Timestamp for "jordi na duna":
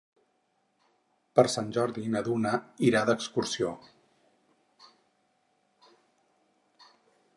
1.75-2.53